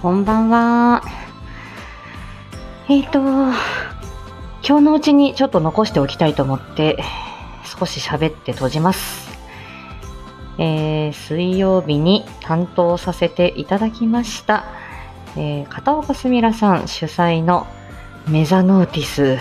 [0.00, 1.02] こんばんは。
[2.88, 7.02] えっ、ー、と、今日のうちにちょっと残しておきたいと思って、
[7.64, 9.36] 少し喋って閉じます。
[10.56, 14.66] えー、水曜日に担当させていただきました。
[15.36, 17.66] えー、片岡すみらさん主催の
[18.28, 19.36] メザノーティス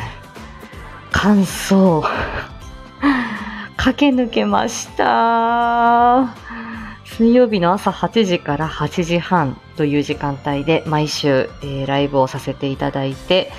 [1.12, 2.04] 感想
[3.78, 6.57] 駆け抜けました。
[7.08, 13.52] 水曜日の朝8時から8時半という時間帯で毎週、えー、ライブをさせていただいて、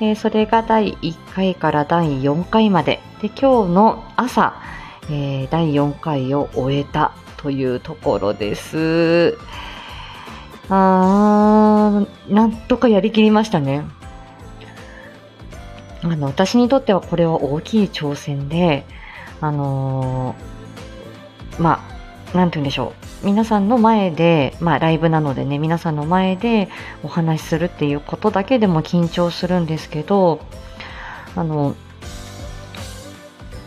[0.00, 4.60] えー、それが第1回から第4回までで今日の朝、
[5.04, 9.38] えー、第4回を終えたというところです。
[10.68, 13.84] あー、なんとかやりきりましたね。
[16.02, 18.84] あの、私にとってはこれは大きい挑戦で、
[19.40, 21.97] あのー、まあ、
[22.34, 23.26] なんて言うんでしょう。
[23.26, 26.68] 皆さんの前で、まあライブなのでね、皆さんの前で
[27.02, 30.40] お話しするっていうことだけでも緊張するんですけど、
[31.34, 31.74] あの、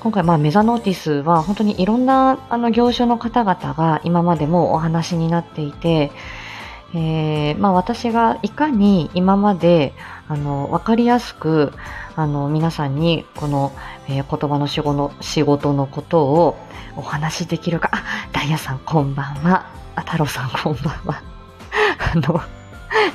[0.01, 6.11] 今回、まあ、メザノーティスは本当にいろんなあの業種の方々が今までもお話になっていて、
[6.95, 9.93] えー、まあ、私がいかに今まで
[10.27, 11.71] あの分かりやすく
[12.15, 13.73] あの皆さんにこの、
[14.09, 16.57] えー、言葉の仕事の仕事のことを
[16.95, 17.91] お話しできるか
[18.41, 21.21] ダイヤさんこんばんはあ太郎さんこんばんは
[22.11, 22.41] あの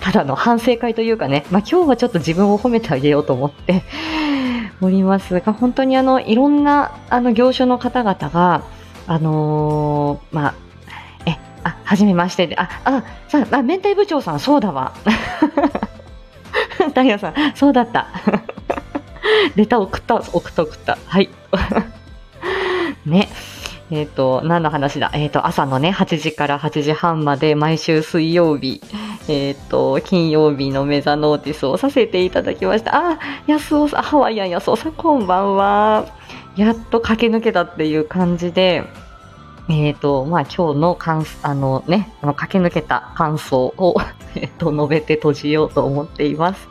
[0.01, 3.83] ただの反省会というかね、まあ、今日はちょっと自分を褒めてあげようと思って
[4.81, 8.63] おりますが本当にあのいろんなあの業種の方々が
[9.09, 10.55] あのー、まあ
[11.65, 14.93] あ、はじめましてで、あ、あ、さあ、明太部長さん、そうだわ。
[16.95, 18.07] ダイヤさん、そうだった。
[19.57, 20.97] レター送った、送った、送った。
[21.09, 21.29] はい。
[23.91, 25.11] えっ、ー、と、何の話だ？
[25.15, 28.81] えっ、ー、と、朝のね、8時から8時半まで毎週水曜日、
[29.29, 33.13] えっ、ー、と、金曜日のメザノーティスをさせていただきました。
[33.13, 36.07] あ、安尾さん、ハワイアン安尾さん、こんばんは。
[36.57, 38.85] やっと駆け抜けたっていう感じで、
[39.69, 43.97] えっ、ー、と、まあ、今日の感、あのね、あの、駆け抜けた感想を
[44.35, 46.69] えっと、述べて閉じようと思っています。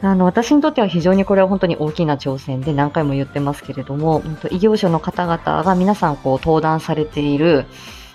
[0.00, 7.66] あの、私にとっては非常にこれは本当に大きな挑戦で何回も言ってますけれども、異業種の方々が皆さんこう登壇されている、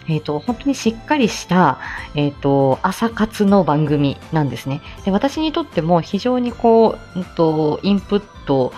[0.08, 1.80] えっ、ー、と、本当にしっかりした、
[2.16, 4.82] えっ、ー、と、朝活の番組なんですね。
[5.06, 8.74] で、私にとっても非常にこう、うんと、インプット、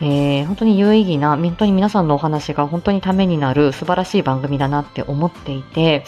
[0.00, 6.04] えー、本当に有意義な、本当に皆さんのお話が本当にためになる素晴らしい番組だなって思っていて、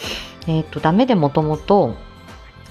[0.47, 1.95] えっ、ー、と、ダメでもともと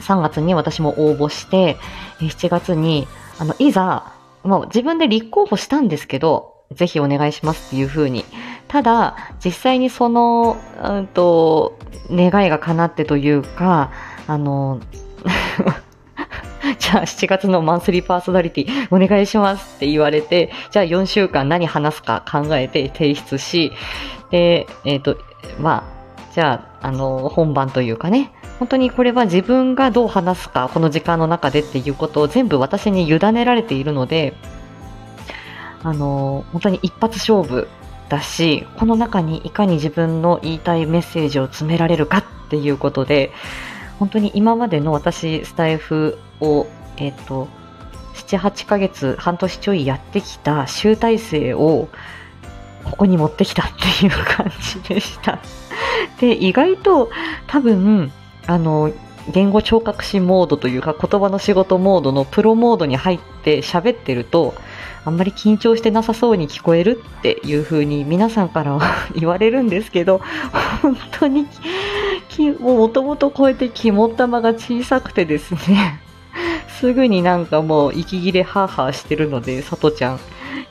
[0.00, 1.78] 3月に私も応募して、
[2.20, 4.12] 7月に、あの、いざ、
[4.42, 8.24] もう自分で立候補したんですけど、ぜひお願いしますっていうふうに。
[8.68, 11.78] ただ、実際にその、うんと、
[12.10, 13.90] 願いが叶ってというか、
[14.26, 14.80] あの、
[16.78, 23.72] じゃあ7月のマンスリーパーソナリティお願いしますって言われて、じゃあ4週間何話すか考えて提出し、
[24.30, 25.18] で、えっ、ー、と、
[25.60, 25.97] まあ、
[26.38, 34.34] じゃあ、あの、本番というかね、本当にこれは自分がどう話すか、この時間の中でっていうことを全部私に委ねられているので、
[35.82, 37.66] あの、本当に一発勝負
[38.08, 43.32] だし、この中にいかに自分の言いたいメッセージを詰められるかっていうことで、
[43.98, 47.48] 本当に今までの私スタイフを、えっ、ー、と、
[48.14, 51.88] 7、8ヶ月、半年ちょいやってきた集大成を、
[52.90, 53.66] ここに持ってきたっ
[54.00, 55.38] ていう感じでした。
[56.20, 57.10] で、意外と
[57.46, 58.12] 多分、
[58.46, 58.92] あの、
[59.32, 64.54] 言語聴覚士モードというか言葉の仕事モードのプロモードに入って喋ってると
[65.04, 68.80] あんまり緊張してなさそうに聞こえるっていう風に皆さんからは
[69.14, 70.22] 言われるんですけど
[70.80, 71.46] 本当に
[72.60, 76.00] もともとこうやって肝玉が小さくてですね
[76.80, 80.20] すぐになんかもう息切れハーハーしてるので、さとちゃん、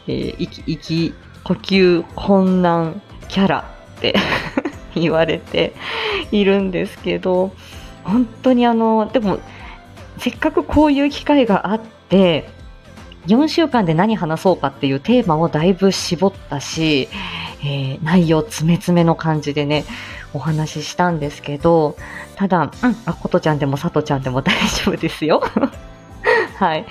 [0.08, 1.14] えー、息、息、
[1.48, 4.16] 呼吸困難キャラって
[4.96, 5.74] 言われて
[6.32, 7.54] いるんですけど、
[8.04, 9.40] 本当にあの、でも、
[10.18, 12.50] せっかくこういう機会があって、
[13.28, 17.08] 4週間で何話そうかっていうテーマをだいぶ絞ったし、
[17.64, 19.86] えー、内容詰め詰めの感じでね、
[20.34, 21.96] お話ししたんですけど、
[22.36, 25.42] ただ、うん、あ、ことちゃんでもさとちゃんでも大丈夫ですよ。
[26.60, 26.86] はい。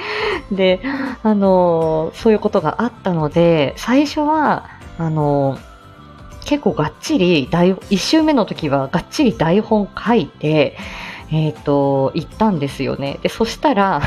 [0.53, 0.81] で、
[1.23, 5.59] あのそういうことがあったので、最初は、あの
[6.45, 10.77] 結構がっちり、1週目の時はがっちり台本書いて、
[11.33, 13.19] えっ、ー、と、行ったんですよね。
[13.23, 14.01] で、そしたら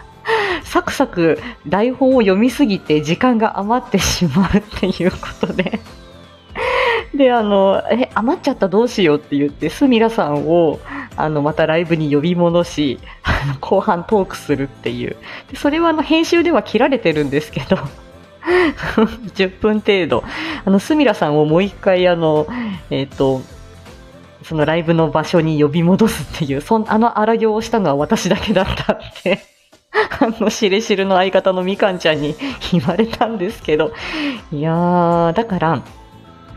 [0.64, 5.80] サクサク台本を読みすぎて時間が余ってしまうっていうことで
[7.14, 10.78] で、あの、え、余っちゃったどうしようって言って、スミラさんを、
[11.16, 15.16] あの、またライブに呼び戻し、あの後半トークするっていう。
[15.50, 17.76] でそれはあの、編集では切られてるんですけど、
[19.34, 20.24] 10分程度、
[20.64, 22.46] あの、スミラさんをもう一回あの、
[22.90, 23.42] えっ、ー、と、
[24.42, 29.40] そのライブの場所に呼び戻すっていう、そんあの荒行をしたのは私だけだったって。
[30.20, 32.34] あの、しれしるの相方のみかんちゃんに
[32.72, 33.92] 言われたんですけど、
[34.52, 35.82] いやー、だから、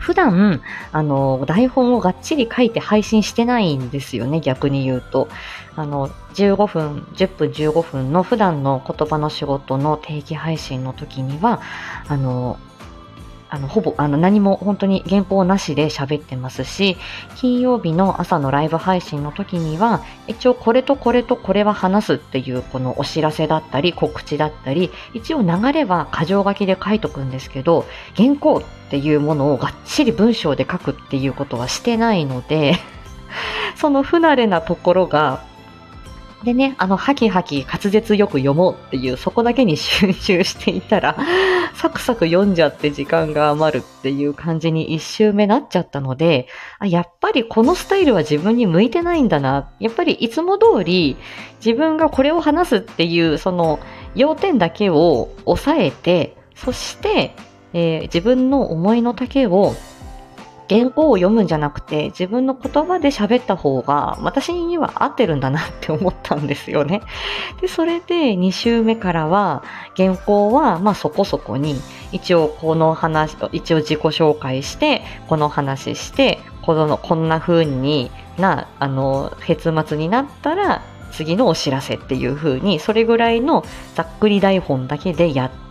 [0.00, 0.60] 普段、
[0.92, 5.28] あの、台本をがっちり書いて配信してないんですよね、逆に言うと。
[5.76, 11.60] あの、15分、10分15分の普段の言葉の仕事の定期配信の時には、
[12.08, 12.58] あの、
[13.50, 16.96] あの、ほぼ、あの、何も本当に原稿なしで喋ってますし、
[17.36, 27.84] 金曜日の朝のライブ配信の時には、一応これとこれとこれは話すっていうこのお知らせだったり、告知だったり、一応流れは箇条書きで書いとくんですけど、
[28.16, 32.76] 原稿っていうものをがっちり文章で書くっていうことはしてないので、
[33.74, 35.42] その不慣れなところが
[36.44, 41.16] でね、あの、ハキハキ滑舌よく読もうっていう、そこだけに 集中していたら、
[41.74, 46.48] サクサク読んじゃって時間が余るっていう感じに一周目なっちゃったので、
[46.82, 49.70] やっぱりこのスタイルは自分に向いてないんだな。
[49.80, 51.16] やっぱりいつも通り
[51.64, 53.78] 自分がこれを話すっていう、その
[54.14, 57.34] 要点だけを抑えて、そして、
[57.74, 59.74] えー、自分の思いの丈を
[60.70, 67.02] 原稿を読むんじゃなくて自分の言葉で喋った方が私には合ってるんだなって思ったんですよね。
[67.60, 69.64] で、それで2週目からは
[69.96, 71.74] 原稿はまあそこそこに
[72.12, 83.64] 一応この話、一応自己紹介して、この話して、このこんな風にな、あの、結末になったら次のお知らせっていう風にそれぐらいの
[83.96, 85.69] ざっくり台本だけでやって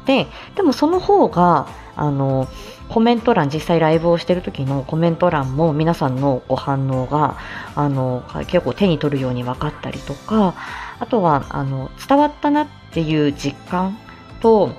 [0.55, 2.47] でもその方があの
[2.89, 7.37] コメント欄実際ライブをしてる時のコメント欄も皆さんのご反応が
[7.75, 10.55] あの結構手に取るように分かったりとか
[10.99, 13.97] あとはあの伝わったなっていう実感
[14.41, 14.71] と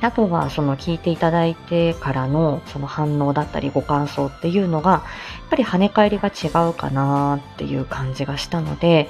[0.00, 5.02] あとはその聞いていただいてからのその反応だったりご感想っていうのがやっ
[5.50, 9.08] ぱり跳ね返りが違うかなっていう感じがしたので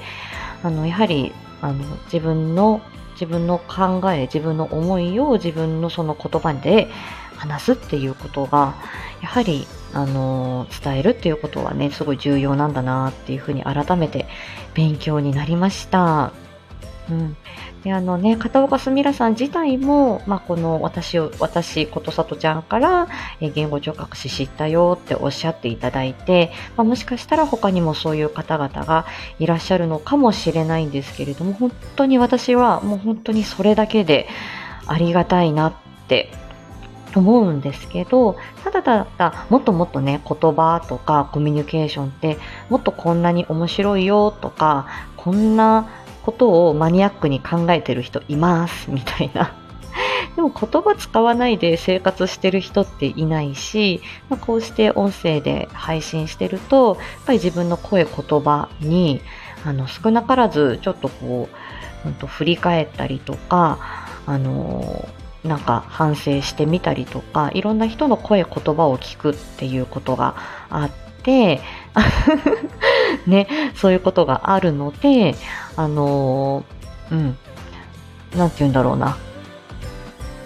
[0.63, 2.81] あのやはりあの自分の
[3.19, 6.89] 自分の考え自分の思いを自分のその言葉で
[7.35, 8.75] 話すっていうことが
[9.21, 14.25] やはりあの伝えるっていうことはねすごい重要なんだなっていうふうに改めて
[14.73, 16.48] 勉強になりました。
[17.09, 17.37] うん、
[17.83, 23.07] であのね片岡すみらさん自体も、まあ、この私を私ことさとちゃんから
[23.41, 29.05] え言語聴覚士知ったよっておっしゃっていただいて、まあ、もしかしたら他にもそういう方々が
[29.39, 34.27] いらっしゃるのかもしれないんですけれども本当に私はもう本当にそれだけで
[34.85, 35.73] ありがたいなっ
[36.07, 36.31] て
[37.15, 42.37] 思うんですけどただただもっともっとね言葉とかコミュニケーションって
[42.69, 45.89] もっとこんなに面白いよとかこんな
[46.23, 49.53] ことをマニアックに考えてる人いますみたいな。
[50.35, 59.21] でも言葉使わないで生活してる人っていないし、まあ、こうして音声で配信してるとやっぱり自分の声言葉に
[59.65, 61.49] あの少なからずちょっとこ
[62.05, 63.79] う、うん、と振り返ったりとか
[64.25, 65.09] あの
[65.43, 70.35] なんか反省してみたりとかいろんな人の声言葉を聞くっていうことが
[70.69, 70.89] あっ
[71.23, 71.61] て
[73.27, 75.35] ね、そういうことがあるので
[75.75, 76.63] あの
[77.11, 77.37] うん。
[78.35, 79.17] 何て言うんだろうな。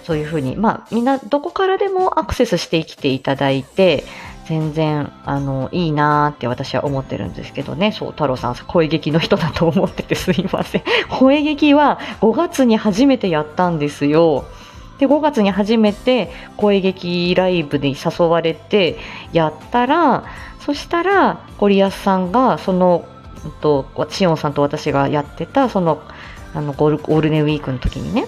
[0.03, 0.55] そういうふうに。
[0.55, 4.03] まあみんなどこからでもアクセスして生きていただいて
[4.45, 7.91] 全然あのいいなーって私は思ってるんですけどね。
[7.91, 10.83] そう太郎さん声劇の人だと思っててすいません。
[11.09, 14.45] 声劇は5月に初めてやったんですよ。
[14.99, 18.97] で5月に初めて声劇ライブに誘われて
[19.31, 20.25] やったら
[20.59, 23.05] そしたらゴリアスさんがその
[23.61, 26.01] とシオンさんと私がやってたその
[26.53, 28.27] あのゴールデンウィークの時にね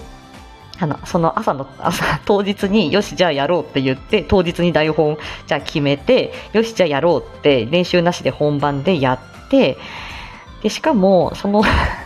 [0.78, 9.78] あのその朝の朝当日によしじゃあやろうって言って当日に台本じゃあ決めてよしじゃあやろうって練習なしで本番でやって
[10.62, 11.62] でしかもその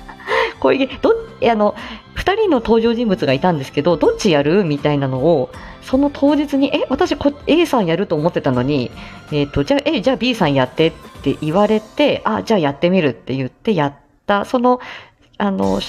[0.60, 1.14] こういうど
[1.50, 1.74] あの
[2.20, 4.64] 2人の登場人物がいたんですけどどっちやる？
[4.64, 5.50] みたいなのを
[5.82, 8.90] その当日にえ私こ A さんやると思ってたのに、
[9.32, 13.94] えーと、じゃあえじゃあ B さんやってって言われてあじゃあやってみるって言ってやっ
[14.26, 14.44] た。
[14.44, 14.80] その
[15.38, 15.80] あの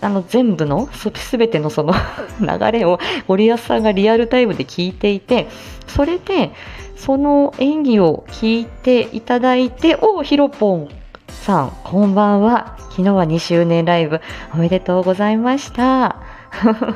[0.00, 1.94] あの全部のすべてのその
[2.40, 5.48] 流れをゴリアスさんがリアルタイムで聞いていて
[5.86, 6.52] それで
[6.96, 10.88] その演技を聞いていただいておひろぽん
[11.36, 14.20] さんこんばんは昨日は2周年ライブ
[14.54, 16.16] おめでとうございました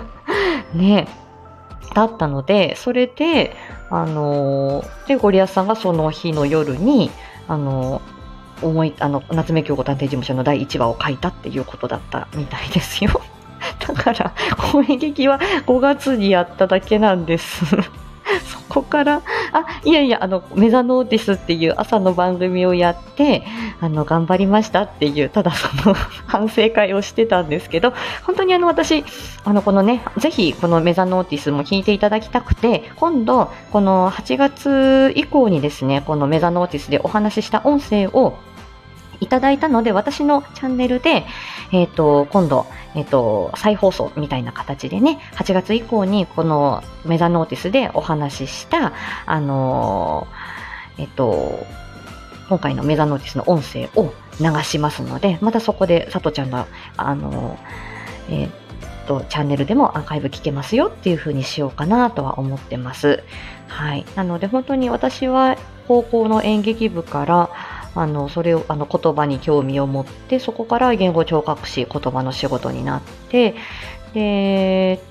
[0.74, 1.06] ね
[1.94, 3.54] だったのでそれで
[3.90, 7.10] あのでゴリアスさんがその日の夜に
[7.48, 8.00] あの
[8.62, 13.20] 思い、あの、夏目京子探偵事務所の第1話を書いたっていうことだったみたいですよ。
[13.86, 14.32] だから、
[14.72, 17.64] 声劇は5月にやっただけなんです。
[17.66, 23.44] そこから、あ、いやいや、あの、メザノーティスっていう朝の番組をやって、
[23.80, 25.94] あの、頑張りましたっていう、ただその
[26.26, 27.92] 反省会をしてたんですけど、
[28.24, 29.04] 本当にあの、私、
[29.44, 38.34] あの、このね、ぜひこのメザノーティスも聞いていただきたくて、今度、この8月以降にですね、このメザノーティスでお話しした音声を
[39.20, 41.26] いただいたので、私のチャンネルで、
[41.72, 48.92] えっ、ー、と、今度、えっ、と、再放送みたいな形でね、8月以降にこのメザノーティスでお話しした、
[49.26, 51.66] あのー、えっ、と、
[52.48, 56.66] 今回のメザノーティスの音声を流しますので、またそこで、さとちゃんの、
[56.96, 57.58] あの
[58.28, 58.48] えっ、
[59.06, 63.22] と、チャンネルでもアーカイブ聞けますよっていう風にしようかなとは思ってます。
[63.68, 64.04] はい。
[64.16, 65.56] なので本当に私は
[65.86, 67.50] 高校の演劇部から、
[67.94, 73.54] あのそれをあの言葉に興味を持ってそこから言語聴覚士言葉の仕事になって
[74.14, 75.02] で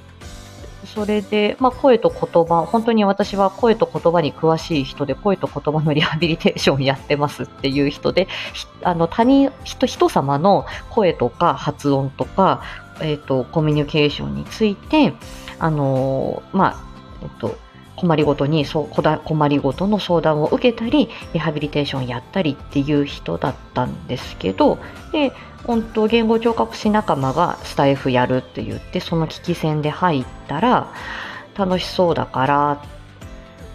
[0.94, 8.28] それで、まあ、声と言葉、本当に私は声と言葉に詳しい人で、声と言葉のリハビリテーションやってますっていう人で、
[8.84, 12.64] あの他人人、人様の声とか発音とか、
[13.02, 15.14] えっ、ー、と、コミュニケーションについて、
[15.60, 16.84] あのまあ、
[17.22, 17.58] えっ、と、
[18.00, 24.80] 困りごとにそうこだ困りごとの相談を受けたりリハビリテーションやったりっていう人だったんですけど
[25.12, 25.34] で
[25.66, 30.94] 本当言語聴覚士仲間がスタイフやるって言ってその聞き戦で入ったら
[31.58, 32.72] 楽しそうだから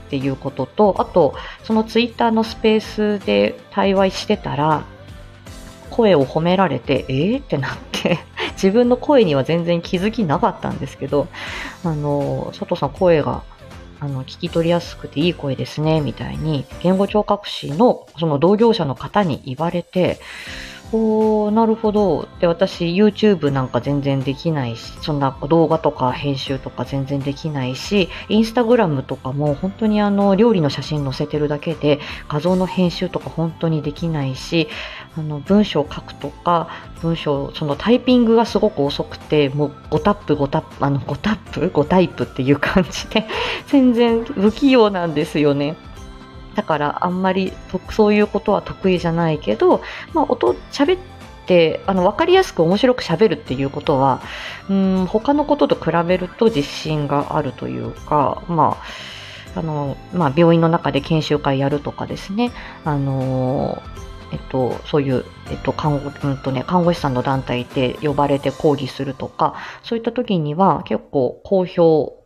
[0.06, 4.86] っていうこととあとそのツイッターのスペースで対話してたら
[5.90, 8.20] 声を褒められてえー、ってなって
[8.56, 11.28] 自分の声には全然気づきなかったんですけど
[11.84, 13.42] あの佐藤さん声が
[14.04, 20.20] あの、聞き取りやすくていい声ですね、みたいに、言語聴覚士のその同業者の方に言われて、
[20.92, 22.28] おー、なるほど。
[22.40, 34.68] で、私、YouTube なんか全然できないし、そんな動画とか編集とか全然できないし、Instagram とかも本当にあの、料理の写真載せてるだけで、画像の編集とか本当にできないし、
[35.16, 36.68] あの、文章を書くとか、
[37.00, 43.26] 文章、そのタイピングがすごく遅くて、もう5タップ5タップ、あの、5タップ ?5 タイプっていう感じで、
[43.66, 45.76] 全然不器用なんですよね。
[46.54, 47.52] だからあんまり
[47.90, 49.82] そういうことは得意じゃないけど、
[50.12, 51.00] まあ、音喋っ
[51.46, 54.22] てあの分かりやすく面白く喋るっていうことは
[54.70, 58.78] うん他のことと比べると自信があるというか、ま
[59.54, 62.50] ああのまあ、病院の中で研修会やるとかですね、
[62.84, 63.82] あの
[64.32, 72.23] えっと、そういう、えっと看護うんとね、看護師さんの団体で呼ばれて講義するとかそういった時には結構好評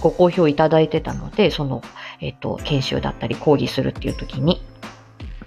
[0.00, 1.82] ご好評いただいてたのでその
[2.20, 4.60] えっ、と、研修だったり講義するっていう時に、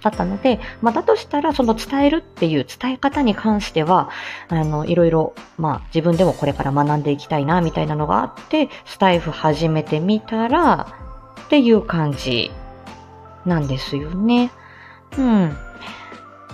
[0.00, 4.10] だったので、まあ、だとしたら、その伝えるっていう伝え方に関しては、
[4.48, 10.88] あの、いろいろ、まあ、自分でもこれから学んでいきたいな、みたいなのがあって、スタイフ始めてみたら、
[11.44, 12.50] っていう感じ
[13.44, 14.50] なんですよね。
[15.18, 15.56] うん。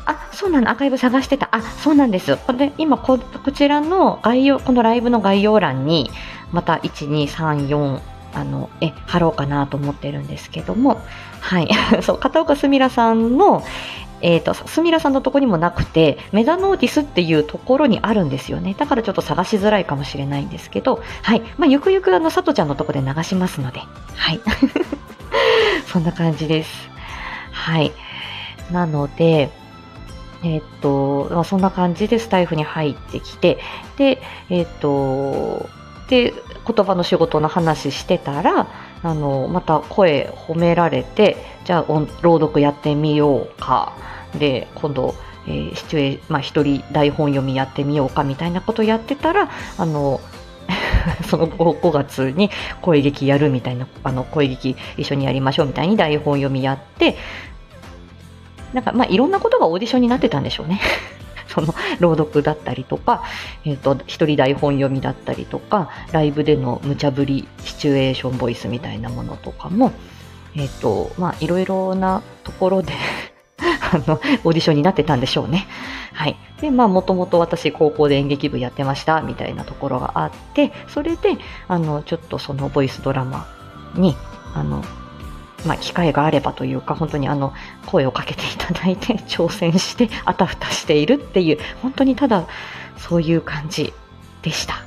[0.09, 1.49] あ、そうなの、アーカイブ探してた。
[1.53, 2.37] あ、そうなんです。
[2.39, 6.11] これ、今こ、こちらの概要、このライブの概要欄に、
[6.51, 8.01] また、1、2、3、4、
[8.35, 11.03] あの、え、貼ろうかなと思ってるんですけども、
[11.41, 11.69] はい。
[12.03, 13.63] そう、片岡すみらさんの、
[14.23, 18.75] えっ、ー、と、すみらさんのとこにもなくて、メザノーティスっていうところにあるんですよね。
[18.79, 21.43] だからちょっと探しづらいかもしれないんですけど、はい。
[21.59, 23.81] まあ、ゆくゆくあの、さとちゃんのとこで流しますので、
[24.17, 24.41] はい。
[25.87, 26.89] そんな感じです。
[27.53, 27.93] はい。
[28.73, 29.51] なので、
[30.43, 33.59] えっ、と、まあ、そんな感じでスタイフに入ってきて、
[33.97, 35.69] で、えっ、と、
[36.09, 36.33] で、
[36.67, 38.69] 言葉の仕事の話してたら、
[39.03, 43.93] あの、また声褒められて、じゃあ朗読やってみようか。
[44.39, 45.15] で、今度、
[45.47, 50.21] えー、シチュエまあ、一人台本読みやってみようかみたいなことやってたら、あの、
[51.29, 52.51] その 5, 5月に
[52.83, 57.17] 声劇やるみたいな、あの、声劇一緒にやりましょうみたいに台本読みやって、
[58.73, 60.81] なんか、まあ、いろんなことがオーディションになってたんでしょうね。
[61.49, 63.23] その朗読だったりとか、
[63.65, 69.93] えっ、ー、と、一人台本読みだったりとか、ライブでの無茶ぶりシチュエーションボイスみたいなものとかも、
[70.55, 72.93] えっ、ー、と、まあ、いろいろなところで
[73.59, 75.67] あの、オーディションになってたんでしょうね。
[76.13, 76.37] はい。
[76.61, 83.47] で、まあ、もともと私、高校で演劇部やってました、みたいなところがあって、それで、あの、ちょっとそのボイスドラマ
[83.95, 84.17] に、
[84.55, 84.83] あの、
[85.67, 87.53] まあ、機会があればというか、本当にあの、
[87.87, 92.47] 声をかけていただいて、 挑戦して、あたふたしているっていう、本当にただ、
[92.97, 93.93] そういう感じ
[94.43, 94.75] でした。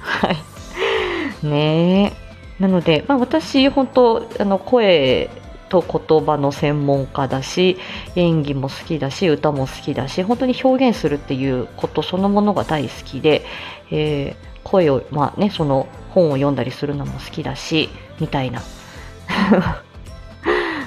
[0.00, 0.30] は
[1.42, 1.46] い。
[1.46, 2.12] ね
[2.58, 2.62] え。
[2.62, 5.28] なので、まあ、私、本当、あの、声
[5.68, 7.76] と言葉の専門家だし
[8.14, 13.44] 演技も好きだし歌も好きだし本当に表現するっていうことそのものが大好きで、
[13.90, 18.62] えー、声を、まあね、その本を読んだりするのも好きだしみたいな。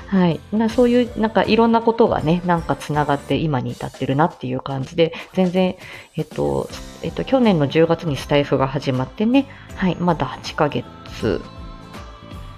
[0.07, 5.75] はい、なそういうなんかいろんなことがねなんかつながって今に至ってるなっていう感じで全然、
[6.17, 6.67] えっと
[7.03, 9.45] えっと、去年の10月にスタイフが始まってね、
[9.75, 11.41] はい、まだ8ヶ月、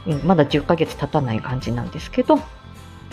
[0.07, 2.39] うん、まだ10ヶ月経たない感じなんですけど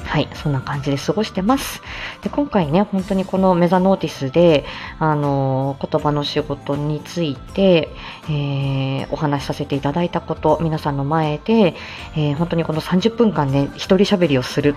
[0.04, 1.82] はい、そんな感じで過ごしてます。
[2.22, 4.64] で今回ね、本当にこのメザノーティスで、
[4.98, 7.90] あの言葉の仕事について、
[8.24, 11.74] えー、お話しさせていただいたこと、皆さんの前で、
[12.16, 14.76] えー、本当にこの30分間ね、一人喋りをする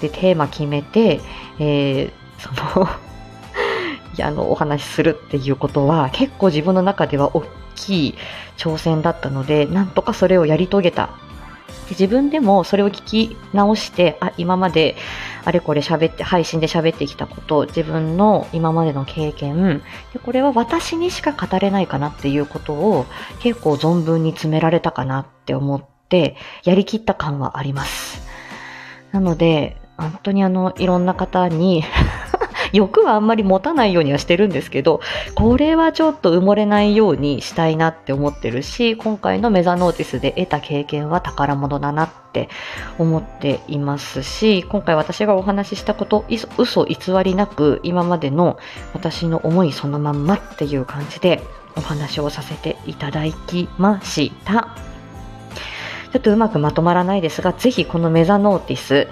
[0.00, 1.20] でテーマ決めて、
[1.58, 2.88] えー、その
[4.16, 7.44] いやあのお話しするっていうことは結構自分の中では大
[7.74, 8.14] きい
[8.56, 11.10] 挑戦だったので、なんとかそれをやり遂げた
[11.90, 14.96] 自分でもそれを聞き直して、あ、今まで
[15.44, 23.06] あれこれ喋って、配信で喋ってきたこと、自分の今までの経験、でこれは私にしか語れないかなっていうことを
[23.40, 28.22] 結構存分に詰められたかなって思って、やりきった感はあります。
[29.12, 31.82] なので、本当にあの、いろんな方に
[32.72, 35.00] 欲はあんまり持たないようにはしてるんですけど、
[35.34, 42.48] これはちょっと埋もれないようにしたいなって思ってるし、今回のメザノーティスで得た経験は宝物だなって
[42.98, 46.24] 思っていますし、今回私がお話ししたこと、
[46.58, 48.58] 嘘偽りなく今までの
[48.94, 51.42] 私の思いそのまんまっていう感じで
[51.76, 54.68] お話をさせていただきました。
[56.10, 59.08] ちょっとうまくまとまらないですが、ぜひこのメザノーティス、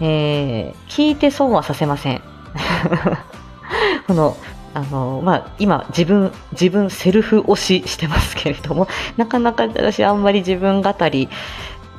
[0.00, 2.29] えー、聞いて損はさせません。
[4.06, 4.36] この
[4.72, 8.86] あのまあ、今自分自分セルフ推ししてますけれども
[9.16, 11.28] なかなか私あんまり自分語り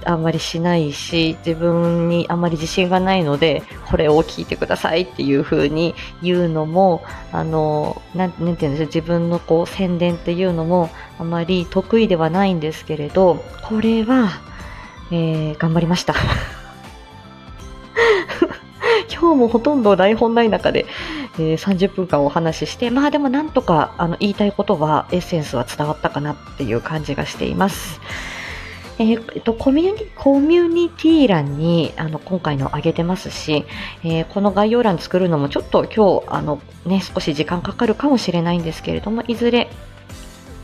[0.06, 14.30] あんまりしないし自分にあんまり自信がないのでこれを聞いてくださいっていう風に言うのもあのなんなんていうんです自分のこう宣伝っていうのもあまり得意ではないんですけれどこれは、
[15.12, 16.16] えー、頑張りました。
[19.32, 20.86] 今日もほとんど台本ない中で、
[21.40, 28.02] えー、30分間お話しして、まあでもなんとかあの言いたいことは、エッセンスは伝わったかなっていう感じがしています。
[29.00, 33.64] えー、えっと、コミュニコミュニティ欄にあの今回の上げてますし、
[34.04, 39.70] えー、この概要欄作るのもちょっと今日あの、ね、少し時間かかるかもしれないんですけれども、いずれ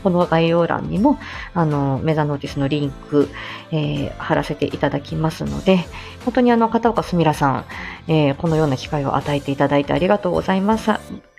[0.02, 1.18] この概要欄にも、
[1.54, 3.28] あの、メザノーティスのリンク、
[3.70, 5.78] えー、貼らせていただきますので、
[6.24, 7.64] 本当にあの、片岡すみらさん、
[8.08, 10.90] えー、このような機会を与えていただいてありがとうございます。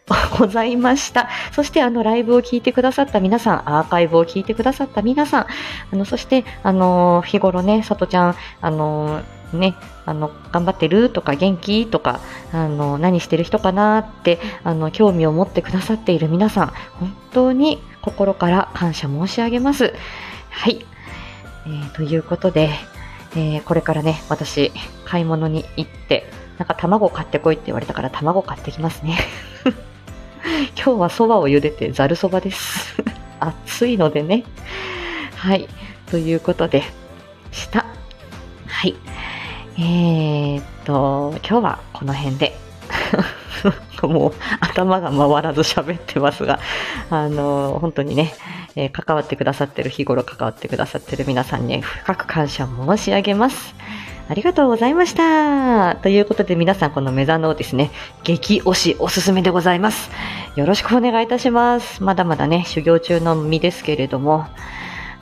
[0.39, 1.29] ございました。
[1.51, 5.45] そしてあのライブを聞いてくださった皆さん、アーカイブを聞いてくださった皆さん、
[5.93, 9.21] あのそしてあの日頃ね、さとちゃん、あの
[9.53, 12.19] ね、あの頑張ってるとか元気とか
[12.51, 16.67] あの何してる人かなってあの興味を持ってくださっている皆さん
[16.99, 19.93] 本当に心から感謝申し上げます。
[20.49, 20.85] はい。
[21.65, 22.69] えー、ということで、
[23.35, 24.71] えー、これからね、私、
[25.05, 26.25] 買い物に行って、
[26.57, 29.17] なんか卵買ってこいって言われたから卵買ってきますね。
[30.75, 32.95] 今日はそばを茹でてざるそばです。
[33.39, 34.43] 暑いのでね。
[35.35, 35.67] はい。
[36.09, 36.83] ということで、
[37.51, 37.85] した。
[38.67, 38.95] はい。
[39.77, 42.68] えー、っと、今日はこの辺で。
[44.07, 46.59] もう頭が回らず喋ってますが、
[47.09, 48.33] あの、本当にね、
[48.75, 53.75] えー、関わってくださってる、日頃関わってくださってる皆さんに深く感謝申し上げます。
[54.29, 55.95] ありがとうございました。
[55.95, 57.89] ということで皆さんこのメザノーですね、
[58.23, 60.11] 激推しおすすめでございます。
[60.55, 62.03] よろしくお願いいたします。
[62.03, 64.45] まだまだね、修行中の身ですけれども、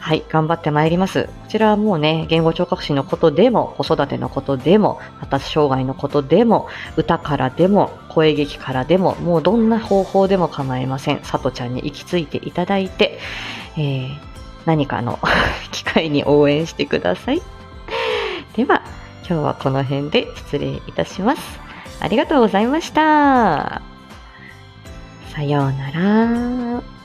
[0.07, 1.25] はい、頑張ってまいります。
[1.25, 11.19] こちらはもうね、言語聴覚士のことでも、子育てのことでも、発達障害のことでも、歌からでも、声劇からでも、もうどんな方法でも構いません。
[11.23, 13.19] さとちゃんに行き着いていただいて、
[13.75, 14.17] えー、
[14.63, 15.19] 何かの
[15.73, 17.41] 機会に応援してください。
[18.55, 18.83] では、
[19.29, 21.59] 今日はこの辺で失礼いたします。
[21.99, 23.81] ありがとうございました。
[25.33, 26.96] さようなら。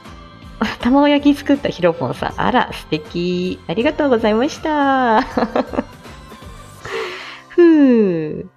[0.81, 2.41] 卵焼き作ったひろぽんさん。
[2.41, 3.59] あら、素敵。
[3.67, 5.23] ありがとうございました。
[7.49, 8.52] ふう。